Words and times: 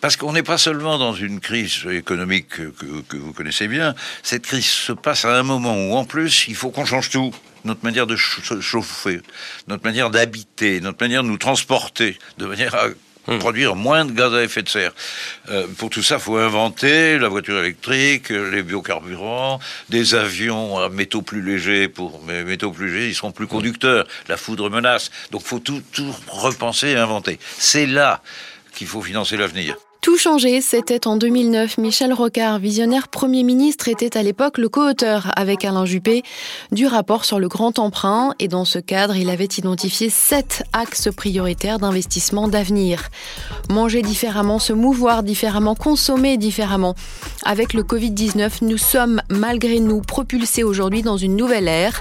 Parce 0.00 0.16
qu'on 0.16 0.32
n'est 0.32 0.42
pas 0.42 0.58
seulement 0.58 0.98
dans 0.98 1.14
une 1.14 1.40
crise 1.40 1.86
économique 1.90 2.48
que, 2.48 3.16
vous 3.16 3.32
connaissez 3.32 3.68
bien, 3.68 3.94
cette 4.22 4.46
crise 4.46 4.66
se 4.66 4.92
passe 4.92 5.24
à 5.24 5.38
un 5.38 5.42
moment 5.42 5.76
où 5.76 5.94
en 5.94 6.04
plus 6.04 6.46
il 6.48 6.54
faut 6.54 6.70
qu'on 6.70 6.86
change 6.86 7.10
tout 7.10 7.32
notre 7.64 7.84
manière 7.84 8.06
de 8.06 8.16
chauffer, 8.16 9.20
notre 9.68 9.84
manière 9.84 10.08
d'habiter, 10.08 10.80
notre 10.80 11.02
manière 11.04 11.22
de 11.22 11.28
nous 11.28 11.36
transporter, 11.36 12.18
de 12.38 12.46
manière 12.46 12.74
à 12.74 12.86
Hmm. 13.26 13.38
produire 13.38 13.76
moins 13.76 14.06
de 14.06 14.12
gaz 14.12 14.34
à 14.34 14.42
effet 14.42 14.62
de 14.62 14.68
serre. 14.68 14.92
Euh, 15.50 15.66
pour 15.76 15.90
tout 15.90 16.02
ça, 16.02 16.16
il 16.16 16.20
faut 16.20 16.36
inventer 16.36 17.18
la 17.18 17.28
voiture 17.28 17.58
électrique, 17.58 18.30
les 18.30 18.62
biocarburants, 18.62 19.60
des 19.90 20.14
avions 20.14 20.78
à 20.78 20.88
métaux 20.88 21.20
plus 21.20 21.42
légers. 21.42 21.88
Pour 21.88 22.22
mais 22.26 22.44
métaux 22.44 22.72
plus 22.72 22.90
légers, 22.90 23.08
ils 23.08 23.14
seront 23.14 23.32
plus 23.32 23.46
conducteurs. 23.46 24.06
La 24.28 24.36
foudre 24.36 24.70
menace. 24.70 25.10
Donc, 25.30 25.42
faut 25.42 25.58
tout, 25.58 25.82
tout 25.92 26.14
repenser 26.28 26.88
et 26.88 26.96
inventer. 26.96 27.38
C'est 27.58 27.86
là 27.86 28.22
qu'il 28.74 28.86
faut 28.86 29.02
financer 29.02 29.36
l'avenir. 29.36 29.76
Tout 30.00 30.16
changé, 30.16 30.62
c'était 30.62 31.06
en 31.06 31.18
2009. 31.18 31.76
Michel 31.76 32.14
Rocard, 32.14 32.58
visionnaire 32.58 33.08
Premier 33.08 33.42
ministre, 33.42 33.86
était 33.88 34.16
à 34.16 34.22
l'époque 34.22 34.56
le 34.56 34.70
co-auteur 34.70 35.30
avec 35.36 35.62
Alain 35.62 35.84
Juppé 35.84 36.22
du 36.72 36.86
rapport 36.86 37.26
sur 37.26 37.38
le 37.38 37.48
grand 37.48 37.78
emprunt 37.78 38.32
et 38.38 38.48
dans 38.48 38.64
ce 38.64 38.78
cadre, 38.78 39.14
il 39.16 39.28
avait 39.28 39.44
identifié 39.44 40.08
sept 40.08 40.62
axes 40.72 41.10
prioritaires 41.14 41.78
d'investissement 41.78 42.48
d'avenir. 42.48 43.10
Manger 43.68 44.00
différemment, 44.00 44.58
se 44.58 44.72
mouvoir 44.72 45.22
différemment, 45.22 45.74
consommer 45.74 46.38
différemment. 46.38 46.94
Avec 47.44 47.74
le 47.74 47.82
Covid-19, 47.82 48.50
nous 48.62 48.78
sommes 48.78 49.20
malgré 49.28 49.80
nous 49.80 50.00
propulsés 50.00 50.64
aujourd'hui 50.64 51.02
dans 51.02 51.18
une 51.18 51.36
nouvelle 51.36 51.68
ère. 51.68 52.00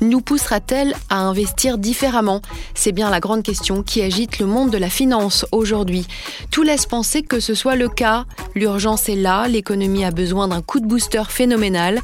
Nous 0.00 0.20
poussera-t-elle 0.20 0.94
à 1.10 1.16
investir 1.16 1.78
différemment? 1.78 2.42
C'est 2.74 2.92
bien 2.92 3.10
la 3.10 3.18
grande 3.18 3.42
question 3.42 3.82
qui 3.82 4.02
agite 4.02 4.38
le 4.38 4.46
monde 4.46 4.70
de 4.70 4.78
la 4.78 4.88
finance 4.88 5.46
aujourd'hui. 5.50 6.06
Tout 6.52 6.62
laisse 6.62 6.86
penser 6.86 7.23
que 7.28 7.40
ce 7.40 7.54
soit 7.54 7.76
le 7.76 7.88
cas. 7.88 8.24
L'urgence 8.54 9.08
est 9.08 9.16
là, 9.16 9.48
l'économie 9.48 10.04
a 10.04 10.10
besoin 10.10 10.48
d'un 10.48 10.62
coup 10.62 10.80
de 10.80 10.86
booster 10.86 11.22
phénoménal 11.28 12.00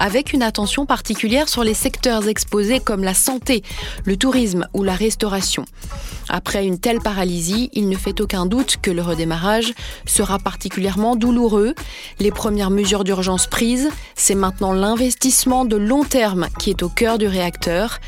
avec 0.00 0.32
une 0.32 0.42
attention 0.42 0.86
particulière 0.86 1.48
sur 1.48 1.62
les 1.62 1.74
secteurs 1.74 2.26
exposés 2.26 2.80
comme 2.80 3.04
la 3.04 3.14
santé, 3.14 3.62
le 4.04 4.16
tourisme 4.16 4.66
ou 4.72 4.82
la 4.82 4.94
restauration. 4.94 5.66
Après 6.30 6.64
une 6.64 6.78
telle 6.78 7.00
paralysie, 7.00 7.70
il 7.72 7.88
ne 7.88 7.96
fait 7.96 8.20
aucun 8.20 8.46
doute 8.46 8.76
que 8.80 8.90
le 8.92 9.02
redémarrage 9.02 9.74
sera 10.06 10.38
particulièrement 10.38 11.16
douloureux. 11.16 11.74
Les 12.20 12.30
premières 12.30 12.70
mesures 12.70 13.02
d'urgence 13.02 13.48
prises, 13.48 13.90
c'est 14.14 14.36
maintenant 14.36 14.72
l'investissement 14.72 15.64
de 15.64 15.76
long 15.76 16.04
terme 16.04 16.46
qui 16.58 16.70
est 16.70 16.82
au 16.84 16.88
cœur 16.88 17.18
du 17.18 17.26
réacteur. 17.26 17.98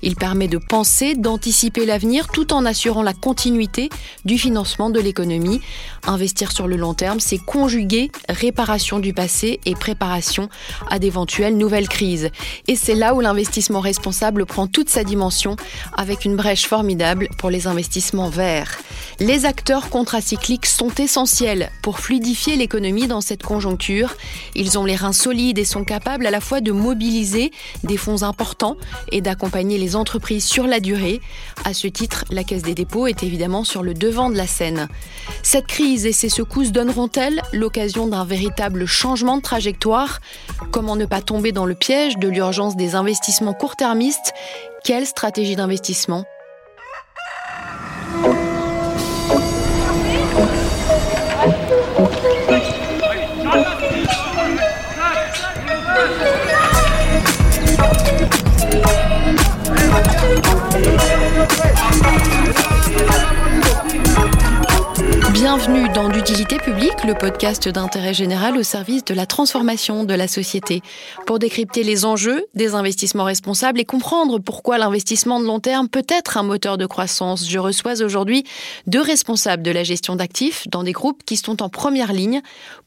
Il 0.00 0.16
permet 0.16 0.48
de 0.48 0.58
penser, 0.58 1.14
d'anticiper 1.14 1.84
l'avenir 1.84 2.28
tout 2.28 2.52
en 2.52 2.64
assurant 2.64 3.02
la 3.02 3.14
continuité 3.14 3.88
du 4.24 4.38
financement 4.38 4.90
de 4.90 5.00
l'économie. 5.00 5.60
Investir 6.04 6.52
sur 6.52 6.68
le 6.68 6.76
long 6.76 6.94
terme, 6.94 7.20
c'est 7.20 7.38
conjuguer 7.38 8.10
réparation 8.28 9.00
du 9.00 9.12
passé 9.12 9.60
et 9.64 9.74
préparation 9.74 10.48
à 10.88 10.98
d'éventuelles 11.42 11.56
nouvelles 11.56 11.88
crises. 11.88 12.30
Et 12.68 12.76
c'est 12.76 12.94
là 12.94 13.14
où 13.14 13.20
l'investissement 13.20 13.80
responsable 13.80 14.46
prend 14.46 14.66
toute 14.66 14.88
sa 14.88 15.04
dimension 15.04 15.56
avec 15.96 16.24
une 16.24 16.36
brèche 16.36 16.66
formidable 16.66 17.28
pour 17.38 17.50
les 17.50 17.66
investissements 17.66 18.28
verts. 18.28 18.78
Les 19.20 19.44
acteurs 19.44 19.88
contracycliques 19.90 20.66
sont 20.66 20.92
essentiels 20.98 21.70
pour 21.82 21.98
fluidifier 21.98 22.56
l'économie 22.56 23.06
dans 23.06 23.20
cette 23.20 23.42
conjoncture. 23.42 24.16
Ils 24.54 24.78
ont 24.78 24.84
les 24.84 24.96
reins 24.96 25.12
solides 25.12 25.58
et 25.58 25.64
sont 25.64 25.84
capables 25.84 26.26
à 26.26 26.30
la 26.30 26.40
fois 26.40 26.60
de 26.60 26.72
mobiliser 26.72 27.50
des 27.84 27.96
fonds 27.96 28.22
importants 28.22 28.76
et 29.10 29.20
d'accompagner 29.20 29.78
les 29.78 29.96
entreprises 29.96 30.44
sur 30.44 30.66
la 30.66 30.80
durée. 30.80 31.20
À 31.64 31.74
ce 31.74 31.86
titre, 31.88 32.24
la 32.30 32.44
Caisse 32.44 32.62
des 32.62 32.74
dépôts 32.74 33.06
est 33.06 33.22
évidemment 33.22 33.64
sur 33.64 33.82
le 33.82 33.94
devant 33.94 34.30
de 34.30 34.36
la 34.36 34.46
scène. 34.46 34.88
Cette 35.42 35.66
crise 35.66 36.06
et 36.06 36.12
ses 36.12 36.28
secousses 36.28 36.72
donneront-elles 36.72 37.42
l'occasion 37.52 38.06
d'un 38.06 38.24
véritable 38.24 38.86
changement 38.86 39.36
de 39.36 39.42
trajectoire? 39.42 40.20
Comment 40.70 40.96
ne 40.96 41.06
pas 41.06 41.20
tomber 41.20 41.31
dans 41.40 41.64
le 41.64 41.74
piège 41.74 42.18
de 42.18 42.28
l'urgence 42.28 42.76
des 42.76 42.94
investissements 42.94 43.54
court-termistes. 43.54 44.34
Quelle 44.84 45.06
stratégie 45.06 45.56
d'investissement? 45.56 46.24
Bienvenue 65.54 65.86
dans 65.90 66.08
l'utilité 66.08 66.56
publique, 66.56 67.04
le 67.06 67.12
podcast 67.12 67.68
d'intérêt 67.68 68.14
général 68.14 68.56
au 68.56 68.62
service 68.62 69.04
de 69.04 69.12
la 69.12 69.26
transformation 69.26 70.04
de 70.04 70.14
la 70.14 70.26
société. 70.26 70.80
Pour 71.26 71.38
décrypter 71.38 71.82
les 71.82 72.06
enjeux 72.06 72.46
des 72.54 72.74
investissements 72.74 73.24
responsables 73.24 73.78
et 73.78 73.84
comprendre 73.84 74.38
pourquoi 74.38 74.78
l'investissement 74.78 75.40
de 75.40 75.44
long 75.44 75.60
terme 75.60 75.90
peut 75.90 76.06
être 76.08 76.38
un 76.38 76.42
moteur 76.42 76.78
de 76.78 76.86
croissance, 76.86 77.46
je 77.46 77.58
reçois 77.58 78.02
aujourd'hui 78.02 78.44
deux 78.86 79.02
responsables 79.02 79.62
de 79.62 79.70
la 79.70 79.84
gestion 79.84 80.16
d'actifs 80.16 80.68
dans 80.68 80.84
des 80.84 80.92
groupes 80.92 81.22
qui 81.22 81.36
sont 81.36 81.62
en 81.62 81.68
première 81.68 82.14
ligne 82.14 82.40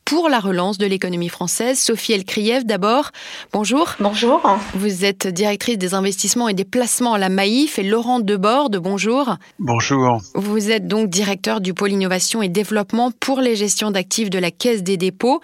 pour 0.04 0.30
la 0.30 0.40
relance 0.40 0.78
de 0.78 0.86
l'économie 0.86 1.30
française. 1.30 1.80
Sophie 1.80 2.14
Elkriev 2.14 2.64
d'abord, 2.64 3.12
bonjour. 3.54 3.96
Bonjour. 4.00 4.42
Vous 4.76 5.04
êtes 5.04 5.28
directrice 5.28 5.78
des 5.78 5.94
investissements 5.96 6.48
et 6.48 6.54
des 6.54 6.64
placements 6.64 7.14
à 7.14 7.18
la 7.20 7.30
Maïf 7.30 7.80
et 7.80 7.84
Laurent 7.84 8.20
Deborde, 8.20 8.78
bonjour. 8.78 9.36
Bonjour. 9.60 10.20
Vous 10.36 10.72
êtes 10.72 10.88
donc 10.88 11.10
directeur 11.10 11.60
du 11.60 11.74
pôle 11.74 11.92
innovation 11.92 12.44
et 12.44 12.55
développement 12.56 13.12
pour 13.12 13.42
les 13.42 13.56
gestions 13.56 13.92
d'actifs 13.92 14.30
de 14.30 14.40
la 14.40 14.50
Caisse 14.50 14.82
des 14.82 14.98
dépôts. 14.98 15.42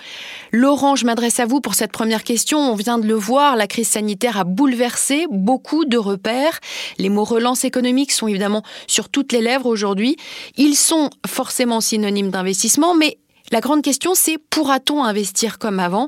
Laurent, 0.51 0.95
je 0.95 1.05
m'adresse 1.05 1.39
à 1.39 1.45
vous 1.45 1.59
pour 1.61 1.75
cette 1.75 1.91
première 1.91 2.23
question. 2.23 2.57
On 2.57 2.75
vient 2.75 2.97
de 2.97 3.05
le 3.05 3.13
voir, 3.13 3.55
la 3.55 3.67
crise 3.67 3.89
sanitaire 3.89 4.39
a 4.39 4.45
bouleversé 4.45 5.27
beaucoup 5.29 5.83
de 5.85 5.97
repères. 5.97 6.59
Les 6.97 7.09
mots 7.09 7.25
relance 7.25 7.65
économique 7.65 8.11
sont 8.11 8.27
évidemment 8.27 8.63
sur 8.87 9.09
toutes 9.09 9.33
les 9.33 9.41
lèvres 9.41 9.67
aujourd'hui. 9.67 10.15
Ils 10.55 10.75
sont 10.75 11.09
forcément 11.27 11.81
synonymes 11.81 12.31
d'investissement, 12.31 12.95
mais 12.95 13.17
la 13.51 13.59
grande 13.59 13.81
question, 13.81 14.13
c'est 14.15 14.37
pourra-t-on 14.37 15.03
investir 15.03 15.59
comme 15.59 15.81
avant? 15.81 16.07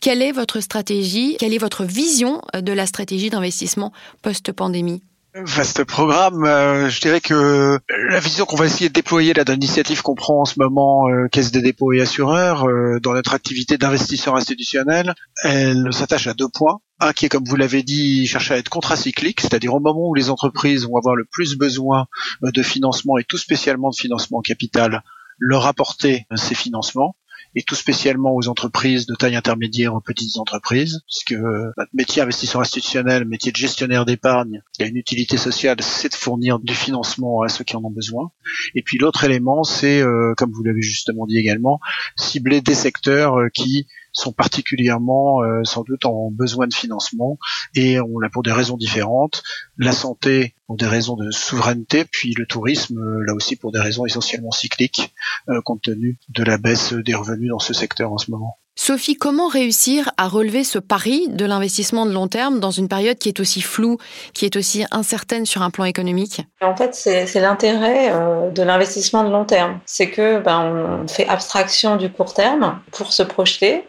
Quelle 0.00 0.20
est 0.20 0.32
votre 0.32 0.58
stratégie? 0.58 1.36
Quelle 1.38 1.54
est 1.54 1.58
votre 1.58 1.84
vision 1.84 2.42
de 2.54 2.72
la 2.72 2.86
stratégie 2.86 3.30
d'investissement 3.30 3.92
post-pandémie? 4.22 5.00
Vaste 5.34 5.84
programme. 5.84 6.44
Euh, 6.44 6.90
je 6.90 7.00
dirais 7.00 7.22
que 7.22 7.78
la 7.88 8.20
vision 8.20 8.44
qu'on 8.44 8.56
va 8.56 8.66
essayer 8.66 8.90
de 8.90 8.94
déployer 8.94 9.32
là 9.32 9.44
dans 9.44 9.54
l'initiative 9.54 10.02
qu'on 10.02 10.14
prend 10.14 10.42
en 10.42 10.44
ce 10.44 10.58
moment, 10.58 11.08
euh, 11.08 11.26
Caisse 11.28 11.50
des 11.50 11.62
dépôts 11.62 11.94
et 11.94 12.02
assureurs, 12.02 12.68
euh, 12.68 13.00
dans 13.00 13.14
notre 13.14 13.32
activité 13.32 13.78
d'investisseur 13.78 14.36
institutionnel, 14.36 15.14
elle 15.42 15.90
s'attache 15.90 16.26
à 16.26 16.34
deux 16.34 16.48
points. 16.48 16.80
Un 17.00 17.14
qui 17.14 17.24
est, 17.24 17.28
comme 17.30 17.44
vous 17.44 17.56
l'avez 17.56 17.82
dit, 17.82 18.26
chercher 18.26 18.52
à 18.52 18.56
être 18.58 18.68
contracyclique, 18.68 19.40
c'est-à-dire 19.40 19.72
au 19.72 19.80
moment 19.80 20.10
où 20.10 20.14
les 20.14 20.28
entreprises 20.28 20.86
vont 20.86 20.98
avoir 20.98 21.16
le 21.16 21.24
plus 21.24 21.56
besoin 21.56 22.06
de 22.42 22.62
financement 22.62 23.16
et 23.16 23.24
tout 23.24 23.38
spécialement 23.38 23.88
de 23.88 23.96
financement 23.96 24.42
capital, 24.42 25.02
leur 25.38 25.66
apporter 25.66 26.26
ces 26.36 26.54
financements 26.54 27.16
et 27.54 27.62
tout 27.62 27.74
spécialement 27.74 28.34
aux 28.34 28.48
entreprises 28.48 29.06
de 29.06 29.14
taille 29.14 29.36
intermédiaire, 29.36 29.94
aux 29.94 30.00
petites 30.00 30.38
entreprises, 30.38 31.02
puisque 31.06 31.32
notre 31.32 31.90
métier 31.94 32.22
investisseur 32.22 32.60
institutionnel, 32.60 33.24
métier 33.24 33.52
de 33.52 33.56
gestionnaire 33.56 34.04
d'épargne, 34.04 34.62
il 34.78 34.82
y 34.82 34.84
a 34.84 34.88
une 34.88 34.96
utilité 34.96 35.36
sociale, 35.36 35.76
c'est 35.80 36.10
de 36.10 36.14
fournir 36.14 36.58
du 36.58 36.74
financement 36.74 37.42
à 37.42 37.48
ceux 37.48 37.64
qui 37.64 37.76
en 37.76 37.84
ont 37.84 37.90
besoin. 37.90 38.30
Et 38.74 38.82
puis 38.82 38.98
l'autre 38.98 39.24
élément, 39.24 39.64
c'est, 39.64 40.00
euh, 40.00 40.34
comme 40.36 40.52
vous 40.52 40.62
l'avez 40.62 40.82
justement 40.82 41.26
dit 41.26 41.38
également, 41.38 41.80
cibler 42.16 42.60
des 42.60 42.74
secteurs 42.74 43.38
euh, 43.38 43.48
qui 43.48 43.86
sont 44.12 44.32
particulièrement 44.32 45.42
euh, 45.42 45.64
sans 45.64 45.82
doute 45.82 46.04
en 46.04 46.30
besoin 46.30 46.66
de 46.66 46.74
financement 46.74 47.38
et 47.74 48.00
on 48.00 48.18
l'a 48.18 48.28
pour 48.28 48.42
des 48.42 48.52
raisons 48.52 48.76
différentes. 48.76 49.42
La 49.76 49.92
santé 49.92 50.54
pour 50.66 50.76
des 50.76 50.86
raisons 50.86 51.16
de 51.16 51.30
souveraineté, 51.30 52.04
puis 52.04 52.34
le 52.34 52.46
tourisme 52.46 52.98
euh, 52.98 53.24
là 53.26 53.34
aussi 53.34 53.56
pour 53.56 53.72
des 53.72 53.80
raisons 53.80 54.06
essentiellement 54.06 54.52
cycliques 54.52 55.14
euh, 55.48 55.60
compte 55.62 55.82
tenu 55.82 56.18
de 56.28 56.42
la 56.44 56.58
baisse 56.58 56.92
des 56.92 57.14
revenus 57.14 57.50
dans 57.50 57.58
ce 57.58 57.74
secteur 57.74 58.12
en 58.12 58.18
ce 58.18 58.30
moment. 58.30 58.58
Sophie, 58.74 59.16
comment 59.16 59.48
réussir 59.48 60.10
à 60.16 60.28
relever 60.28 60.64
ce 60.64 60.78
pari 60.78 61.28
de 61.28 61.44
l'investissement 61.44 62.06
de 62.06 62.12
long 62.12 62.26
terme 62.26 62.58
dans 62.58 62.70
une 62.70 62.88
période 62.88 63.18
qui 63.18 63.28
est 63.28 63.38
aussi 63.38 63.60
floue, 63.60 63.98
qui 64.32 64.46
est 64.46 64.56
aussi 64.56 64.86
incertaine 64.90 65.44
sur 65.44 65.60
un 65.60 65.70
plan 65.70 65.84
économique? 65.84 66.40
En 66.62 66.74
fait, 66.74 66.94
c'est 66.94 67.40
l'intérêt 67.40 68.10
euh, 68.10 68.50
de 68.50 68.62
l'investissement 68.62 69.24
de 69.24 69.30
long 69.30 69.44
terme. 69.44 69.78
C'est 69.84 70.08
que 70.08 70.40
ben, 70.40 71.02
on 71.04 71.08
fait 71.08 71.28
abstraction 71.28 71.96
du 71.96 72.10
court 72.10 72.32
terme 72.32 72.80
pour 72.92 73.12
se 73.12 73.22
projeter. 73.22 73.84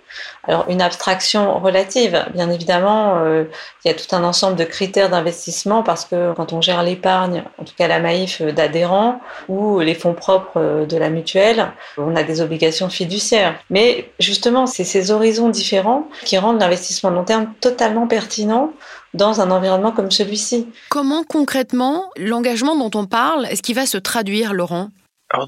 Alors 0.46 0.66
une 0.70 0.82
abstraction 0.82 1.60
relative, 1.60 2.26
bien 2.34 2.50
évidemment, 2.50 3.18
euh, 3.18 3.46
il 3.84 3.88
y 3.88 3.92
a 3.92 3.94
tout 3.94 4.14
un 4.14 4.24
ensemble 4.24 4.58
de 4.58 4.66
critères 4.66 5.10
d'investissement 5.10 5.84
parce 5.84 6.06
que 6.06 6.34
quand 6.34 6.52
on 6.52 6.62
gère 6.62 6.84
l'épargne, 6.84 7.44
en 7.58 7.64
tout 7.64 7.74
cas 7.78 7.88
la 7.88 8.00
Maïf 8.00 8.42
euh, 8.42 8.52
d'adhérents 8.52 9.22
ou 9.48 9.80
les 9.80 9.96
fonds 9.96 10.14
propres 10.14 10.86
de 10.88 10.98
la 10.98 11.10
mutuelle, 11.10 11.72
on 11.98 12.16
a 12.16 12.24
des 12.24 12.42
obligations 12.42 12.90
fiduciaires. 12.90 13.56
Mais 13.70 14.12
justement, 14.20 14.68
c'est 14.68 14.84
ces 14.84 15.12
horizons 15.12 15.50
différents 15.50 16.08
qui 16.26 16.38
rendent 16.38 16.60
l'investissement 16.60 17.10
long 17.10 17.24
terme 17.24 17.48
totalement 17.62 18.08
pertinent 18.08 18.72
dans 19.14 19.42
un 19.42 19.52
environnement 19.52 19.92
comme 19.92 20.12
celui-ci. 20.12 20.68
Comment 20.90 21.24
concrètement 21.24 22.10
l'engagement 22.18 22.76
dont 22.76 23.00
on 23.00 23.06
parle, 23.06 23.46
est-ce 23.46 23.62
qu'il 23.62 23.76
va 23.76 23.86
se 23.86 23.98
traduire, 23.98 24.54
Laurent? 24.54 24.90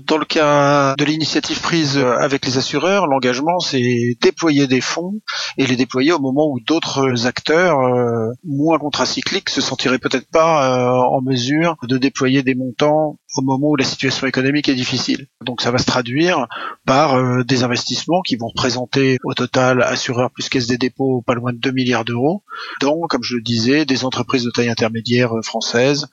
Dans 0.07 0.17
le 0.17 0.25
cas 0.25 0.95
de 0.97 1.05
l'initiative 1.05 1.61
prise 1.61 1.97
euh, 1.97 2.17
avec 2.17 2.45
les 2.45 2.57
assureurs, 2.57 3.07
l'engagement, 3.07 3.59
c'est 3.59 4.17
déployer 4.21 4.67
des 4.67 4.81
fonds 4.81 5.19
et 5.57 5.67
les 5.67 5.75
déployer 5.75 6.11
au 6.11 6.19
moment 6.19 6.47
où 6.49 6.59
d'autres 6.59 7.27
acteurs 7.27 7.79
euh, 7.79 8.31
moins 8.43 8.79
contracycliques 8.79 9.49
se 9.49 9.61
sentiraient 9.61 9.99
peut-être 9.99 10.29
pas 10.29 10.65
euh, 10.65 10.89
en 10.89 11.21
mesure 11.21 11.77
de 11.83 11.97
déployer 11.97 12.41
des 12.41 12.55
montants 12.55 13.19
au 13.37 13.41
moment 13.41 13.67
où 13.69 13.75
la 13.75 13.83
situation 13.83 14.25
économique 14.27 14.69
est 14.69 14.75
difficile. 14.75 15.27
Donc 15.43 15.61
ça 15.61 15.69
va 15.69 15.77
se 15.77 15.85
traduire 15.85 16.47
par 16.85 17.43
des 17.43 17.63
investissements 17.63 18.21
qui 18.21 18.37
vont 18.37 18.47
représenter 18.47 19.17
au 19.25 19.33
total 19.33 19.83
assureurs 19.83 20.31
plus 20.31 20.47
caisse 20.47 20.67
des 20.67 20.77
dépôts 20.77 21.21
pas 21.21 21.33
loin 21.33 21.51
de 21.51 21.57
2 21.57 21.71
milliards 21.71 22.05
d'euros, 22.05 22.43
dans, 22.79 23.01
comme 23.09 23.23
je 23.23 23.35
le 23.35 23.41
disais, 23.41 23.83
des 23.83 24.05
entreprises 24.05 24.45
de 24.45 24.51
taille 24.51 24.69
intermédiaire 24.69 25.33
françaises 25.43 26.07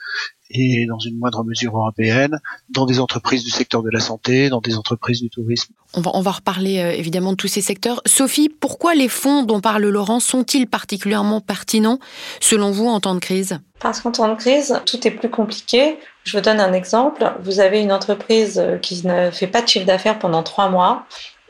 et 0.53 0.87
dans 0.87 0.99
une 0.99 1.19
moindre 1.19 1.45
mesure 1.45 1.77
européenne, 1.77 2.39
dans 2.71 2.87
des 2.87 3.01
entreprises 3.01 3.45
du 3.45 3.51
secteur 3.51 3.83
de 3.83 3.91
la 3.91 4.01
santé, 4.01 4.49
dans 4.49 4.61
des 4.61 4.77
entreprises 4.77 5.21
du 5.21 5.31
tourisme. 5.31 5.75
On 5.95 6.01
va, 6.01 6.11
on 6.15 6.21
va 6.21 6.31
reparler 6.31 6.79
euh, 6.79 6.93
évidemment 6.93 7.33
de 7.33 7.37
tous 7.37 7.49
ces 7.49 7.61
secteurs. 7.61 8.03
Sophie, 8.07 8.49
pourquoi 8.49 8.95
les 8.95 9.09
fonds 9.09 9.43
dont 9.43 9.61
parle 9.61 9.87
Laurent 9.87 10.21
sont-ils 10.21 10.67
particulièrement 10.67 11.41
pertinents 11.41 11.99
selon 12.41 12.71
vous 12.71 12.87
en 12.87 13.01
temps 13.01 13.15
de 13.15 13.21
crise? 13.21 13.59
Parce 13.81 14.01
qu'en 14.01 14.13
temps 14.13 14.29
de 14.29 14.35
crise, 14.35 14.81
tout 14.87 15.07
est 15.07 15.11
plus 15.11 15.31
compliqué. 15.31 15.99
Je 16.25 16.37
vous 16.37 16.43
donne 16.43 16.61
un 16.61 16.73
exemple. 16.73 17.33
Vous 17.43 17.59
avez 17.61 17.81
une 17.81 17.93
entreprise 17.93 18.63
qui 18.81 19.05
ne 19.07 19.31
fait 19.31 19.49
pas 19.49 19.61
de 19.61 19.67
chiffre 19.67 19.87
d'affaires 19.87 20.19
pendant 20.19 20.43
trois 20.45 20.69
mois. 20.69 21.05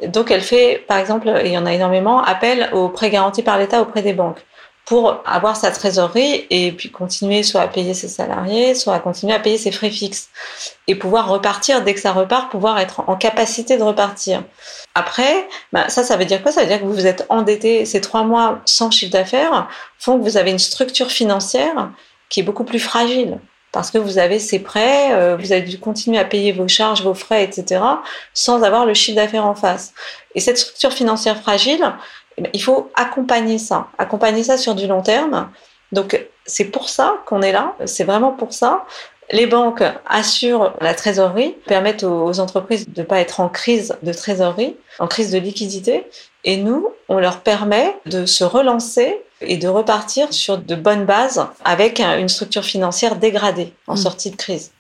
Donc 0.08 0.30
elle 0.30 0.40
fait, 0.40 0.82
par 0.88 0.98
exemple, 0.98 1.28
et 1.28 1.48
il 1.48 1.52
y 1.52 1.58
en 1.58 1.66
a 1.66 1.74
énormément, 1.74 2.22
appel 2.22 2.70
aux 2.72 2.88
prêts 2.88 3.10
garantis 3.10 3.42
par 3.42 3.58
l'État 3.58 3.82
auprès 3.82 4.02
des 4.02 4.14
banques 4.14 4.42
pour 4.92 5.22
avoir 5.24 5.56
sa 5.56 5.70
trésorerie 5.70 6.46
et 6.50 6.70
puis 6.70 6.90
continuer 6.90 7.42
soit 7.44 7.62
à 7.62 7.66
payer 7.66 7.94
ses 7.94 8.08
salariés, 8.08 8.74
soit 8.74 8.92
à 8.92 8.98
continuer 8.98 9.32
à 9.32 9.38
payer 9.38 9.56
ses 9.56 9.72
frais 9.72 9.88
fixes 9.88 10.28
et 10.86 10.94
pouvoir 10.94 11.30
repartir 11.30 11.80
dès 11.80 11.94
que 11.94 12.00
ça 12.00 12.12
repart, 12.12 12.50
pouvoir 12.50 12.78
être 12.78 13.02
en 13.06 13.16
capacité 13.16 13.78
de 13.78 13.82
repartir. 13.82 14.44
Après, 14.94 15.48
bah 15.72 15.88
ça, 15.88 16.04
ça 16.04 16.18
veut 16.18 16.26
dire 16.26 16.42
quoi? 16.42 16.52
Ça 16.52 16.60
veut 16.60 16.66
dire 16.66 16.78
que 16.78 16.84
vous 16.84 16.92
vous 16.92 17.06
êtes 17.06 17.24
endetté 17.30 17.86
ces 17.86 18.02
trois 18.02 18.24
mois 18.24 18.60
sans 18.66 18.90
chiffre 18.90 19.12
d'affaires 19.12 19.66
font 19.98 20.18
que 20.18 20.24
vous 20.24 20.36
avez 20.36 20.50
une 20.50 20.58
structure 20.58 21.10
financière 21.10 21.90
qui 22.28 22.40
est 22.40 22.42
beaucoup 22.42 22.64
plus 22.64 22.78
fragile 22.78 23.38
parce 23.72 23.90
que 23.90 23.96
vous 23.96 24.18
avez 24.18 24.38
ces 24.38 24.58
prêts, 24.58 25.14
euh, 25.14 25.36
vous 25.36 25.52
avez 25.52 25.62
dû 25.62 25.78
continuer 25.78 26.18
à 26.18 26.26
payer 26.26 26.52
vos 26.52 26.68
charges, 26.68 27.02
vos 27.02 27.14
frais, 27.14 27.42
etc., 27.42 27.80
sans 28.34 28.62
avoir 28.62 28.84
le 28.84 28.92
chiffre 28.92 29.16
d'affaires 29.16 29.46
en 29.46 29.54
face. 29.54 29.94
Et 30.34 30.40
cette 30.40 30.58
structure 30.58 30.92
financière 30.92 31.40
fragile, 31.40 31.82
il 32.52 32.62
faut 32.62 32.90
accompagner 32.94 33.58
ça, 33.58 33.88
accompagner 33.98 34.42
ça 34.42 34.56
sur 34.56 34.74
du 34.74 34.86
long 34.86 35.02
terme. 35.02 35.50
Donc 35.92 36.24
c'est 36.46 36.64
pour 36.64 36.88
ça 36.88 37.16
qu'on 37.26 37.42
est 37.42 37.52
là, 37.52 37.74
c'est 37.84 38.04
vraiment 38.04 38.32
pour 38.32 38.52
ça. 38.52 38.84
Les 39.30 39.46
banques 39.46 39.84
assurent 40.06 40.74
la 40.80 40.94
trésorerie, 40.94 41.54
permettent 41.66 42.02
aux 42.02 42.40
entreprises 42.40 42.88
de 42.88 43.00
ne 43.00 43.06
pas 43.06 43.20
être 43.20 43.40
en 43.40 43.48
crise 43.48 43.96
de 44.02 44.12
trésorerie, 44.12 44.76
en 44.98 45.06
crise 45.06 45.30
de 45.30 45.38
liquidité. 45.38 46.06
Et 46.44 46.56
nous, 46.56 46.88
on 47.08 47.18
leur 47.18 47.40
permet 47.40 47.96
de 48.04 48.26
se 48.26 48.44
relancer 48.44 49.22
et 49.40 49.56
de 49.56 49.68
repartir 49.68 50.32
sur 50.32 50.58
de 50.58 50.74
bonnes 50.74 51.06
bases 51.06 51.46
avec 51.64 52.00
une 52.00 52.28
structure 52.28 52.64
financière 52.64 53.16
dégradée 53.16 53.72
en 53.86 53.94
mmh. 53.94 53.98
sortie 53.98 54.30
de 54.30 54.36
crise. 54.36 54.72